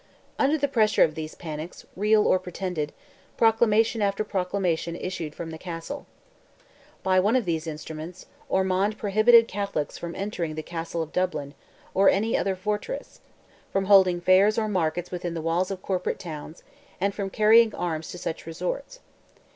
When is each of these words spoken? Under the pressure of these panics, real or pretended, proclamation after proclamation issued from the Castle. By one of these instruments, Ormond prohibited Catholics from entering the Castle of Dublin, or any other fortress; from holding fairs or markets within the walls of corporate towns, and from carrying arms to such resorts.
Under 0.39 0.57
the 0.57 0.67
pressure 0.67 1.03
of 1.03 1.13
these 1.13 1.35
panics, 1.35 1.85
real 1.95 2.25
or 2.25 2.39
pretended, 2.39 2.91
proclamation 3.37 4.01
after 4.01 4.23
proclamation 4.23 4.95
issued 4.95 5.35
from 5.35 5.51
the 5.51 5.59
Castle. 5.59 6.07
By 7.03 7.19
one 7.19 7.35
of 7.35 7.45
these 7.45 7.67
instruments, 7.67 8.25
Ormond 8.49 8.97
prohibited 8.97 9.47
Catholics 9.47 9.99
from 9.99 10.15
entering 10.15 10.55
the 10.55 10.63
Castle 10.63 11.03
of 11.03 11.13
Dublin, 11.13 11.53
or 11.93 12.09
any 12.09 12.35
other 12.35 12.55
fortress; 12.55 13.21
from 13.71 13.85
holding 13.85 14.19
fairs 14.19 14.57
or 14.57 14.67
markets 14.67 15.11
within 15.11 15.35
the 15.35 15.39
walls 15.39 15.69
of 15.69 15.83
corporate 15.83 16.17
towns, 16.17 16.63
and 16.99 17.13
from 17.13 17.29
carrying 17.29 17.75
arms 17.75 18.09
to 18.09 18.17
such 18.17 18.47
resorts. 18.47 19.01